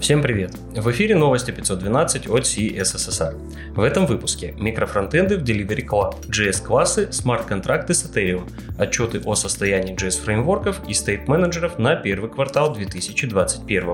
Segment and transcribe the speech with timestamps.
[0.00, 0.52] Всем привет!
[0.74, 3.74] В эфире новости 512 от CSSR.
[3.74, 8.48] В этом выпуске микрофронтенды в Delivery Club, JS-классы, смарт-контракты с Ethereum,
[8.78, 13.84] отчеты о состоянии JS-фреймворков и стейт-менеджеров на первый квартал 2021,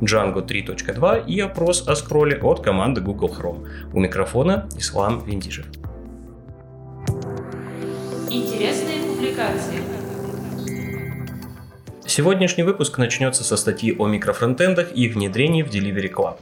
[0.00, 3.66] Django 3.2 и опрос о скролле от команды Google Chrome.
[3.92, 5.66] У микрофона Ислам Виндижев.
[8.28, 10.03] Интересные публикации.
[12.16, 16.36] Сегодняшний выпуск начнется со статьи о микрофронтендах и их внедрении в Delivery Club.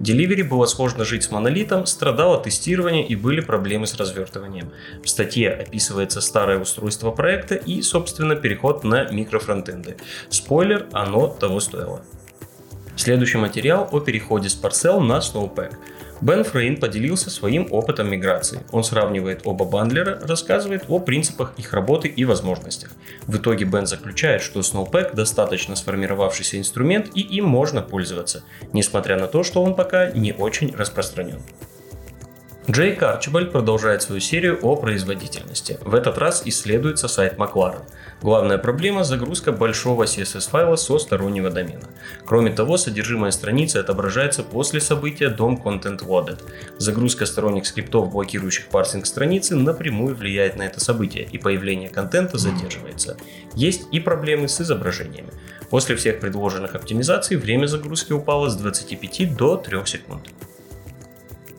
[0.00, 4.72] Delivery было сложно жить с монолитом, страдало тестирование и были проблемы с развертыванием.
[5.04, 9.98] В статье описывается старое устройство проекта и, собственно, переход на микрофронтенды.
[10.30, 12.00] Спойлер, оно того стоило.
[12.96, 15.74] Следующий материал о переходе с Parcel на Snowpack–
[16.20, 18.60] Бен Фрейн поделился своим опытом миграции.
[18.72, 22.90] Он сравнивает оба бандлера, рассказывает о принципах их работы и возможностях.
[23.26, 29.28] В итоге Бен заключает, что Snowpack достаточно сформировавшийся инструмент и им можно пользоваться, несмотря на
[29.28, 31.40] то, что он пока не очень распространен.
[32.70, 35.78] Джейк Арчибальд продолжает свою серию о производительности.
[35.80, 37.80] В этот раз исследуется сайт Макларен.
[38.20, 41.88] Главная проблема– загрузка большого CSS-файла со стороннего домена.
[42.26, 46.42] Кроме того, содержимое страницы отображается после события DOM Content Loaded.
[46.76, 53.16] Загрузка сторонних скриптов, блокирующих парсинг страницы, напрямую влияет на это событие, и появление контента задерживается.
[53.54, 55.30] Есть и проблемы с изображениями.
[55.70, 60.28] После всех предложенных оптимизаций время загрузки упало с 25 до 3 секунд.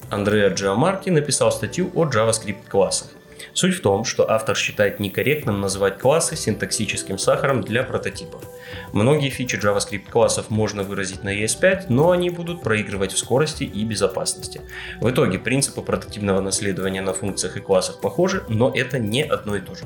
[0.09, 3.09] Андреа Джиамарки написал статью о JavaScript классах.
[3.53, 8.43] Суть в том, что автор считает некорректным называть классы синтаксическим сахаром для прототипов.
[8.91, 13.83] Многие фичи JavaScript классов можно выразить на ES5, но они будут проигрывать в скорости и
[13.83, 14.61] безопасности.
[14.99, 19.61] В итоге принципы прототипного наследования на функциях и классах похожи, но это не одно и
[19.61, 19.85] то же.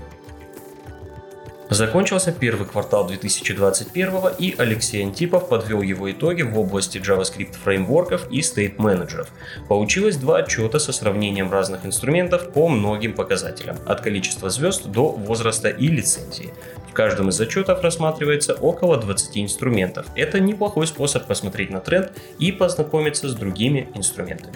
[1.74, 8.44] Закончился первый квартал 2021 и Алексей Антипов подвел его итоги в области JavaScript фреймворков и
[8.44, 9.30] стейт менеджеров.
[9.68, 15.70] Получилось два отчета со сравнением разных инструментов по многим показателям, от количества звезд до возраста
[15.70, 16.54] и лицензии.
[16.88, 20.06] В каждом из отчетов рассматривается около 20 инструментов.
[20.16, 24.54] Это неплохой способ посмотреть на тренд и познакомиться с другими инструментами.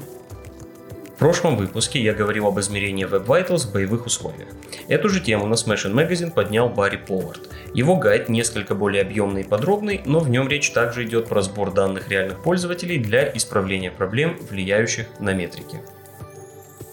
[1.17, 4.50] В прошлом выпуске я говорил об измерении Web Vitals в боевых условиях.
[4.88, 7.39] Эту же тему на Smash Magazine поднял Барри Повард.
[7.73, 11.73] Его гайд несколько более объемный и подробный, но в нем речь также идет про сбор
[11.73, 15.79] данных реальных пользователей для исправления проблем, влияющих на метрики.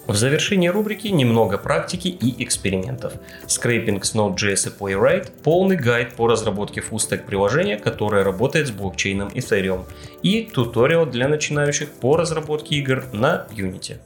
[0.07, 3.13] В завершении рубрики немного практики и экспериментов.
[3.47, 9.29] Скрейпинг с Node.js и Playwright, полный гайд по разработке фустек приложения, которое работает с блокчейном
[9.29, 9.85] Ethereum,
[10.23, 13.99] и туториал для начинающих по разработке игр на Unity.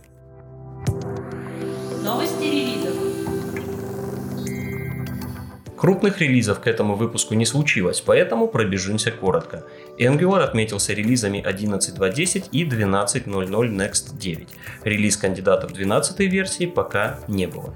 [2.08, 2.94] Новости релизов.
[5.76, 9.66] Крупных релизов к этому выпуску не случилось, поэтому пробежимся коротко.
[9.98, 14.48] Angular отметился релизами 11.2.10 и 12.0.0 Next 9.
[14.84, 17.74] Релиз кандидатов 12 версии пока не было.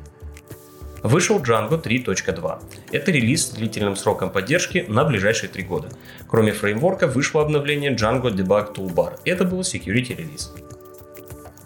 [1.03, 2.62] Вышел Django 3.2.
[2.91, 5.91] Это релиз с длительным сроком поддержки на ближайшие три года.
[6.26, 9.19] Кроме фреймворка вышло обновление Django Debug Toolbar.
[9.26, 10.54] Это был security релиз.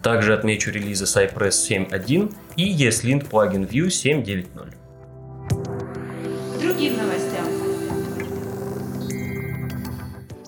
[0.06, 4.72] Также отмечу релизы Cypress 7.1 и ESLint Plugin View 7.9.0.
[6.60, 7.44] Другим новостям.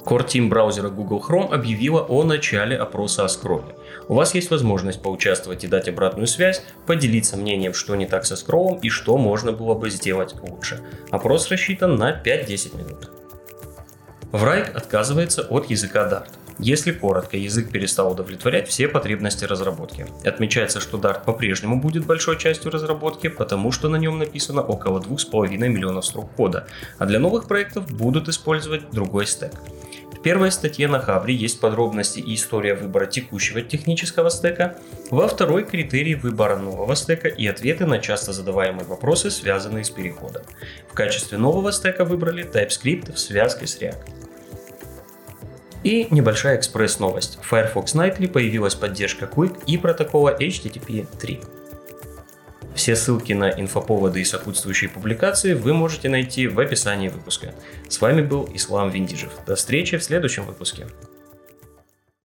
[0.07, 3.75] Core Team браузера Google Chrome объявила о начале опроса о скролле.
[4.07, 8.37] У вас есть возможность поучаствовать и дать обратную связь, поделиться мнением, что не так со
[8.37, 10.85] скроллом и что можно было бы сделать лучше.
[11.11, 13.11] Опрос рассчитан на 5-10 минут.
[14.31, 16.48] Врайк отказывается от языка Dart.
[16.59, 20.07] Если коротко, язык перестал удовлетворять все потребности разработки.
[20.25, 25.57] Отмечается, что Dart по-прежнему будет большой частью разработки, потому что на нем написано около 2,5
[25.57, 26.67] миллионов строк кода,
[26.99, 29.53] а для новых проектов будут использовать другой стек.
[30.19, 34.77] В первой статье на Хабре есть подробности и история выбора текущего технического стека,
[35.11, 40.43] во второй критерии выбора нового стека и ответы на часто задаваемые вопросы, связанные с переходом.
[40.91, 44.18] В качестве нового стека выбрали TypeScript в связке с React.
[45.89, 47.39] И небольшая экспресс-новость.
[47.41, 51.41] В Firefox Nightly появилась поддержка Quick и протокола HTTP 3.
[52.75, 57.55] Все ссылки на инфоповоды и сопутствующие публикации вы можете найти в описании выпуска.
[57.89, 59.33] С вами был Ислам Виндижев.
[59.47, 60.89] До встречи в следующем выпуске.